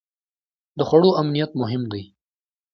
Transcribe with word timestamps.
د 0.77 0.79
خوړو 0.87 1.09
امنیت 1.21 1.51
مهم 1.61 1.83
دی. 1.91 2.03